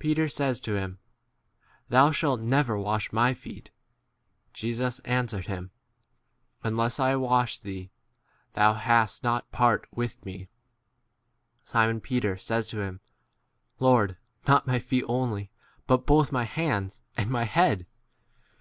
[0.00, 0.98] Peter says to him,
[1.88, 3.70] Thou shalt never wash my feet.
[4.52, 5.70] Jesus answered him,
[6.64, 7.92] Unless I wash thee,
[8.54, 10.48] thou hast not part 9 with me.
[11.64, 12.98] Simon Peter says to him,
[13.78, 14.16] Lord,
[14.48, 15.52] not my feet only,
[15.86, 17.86] but both my hands and my head.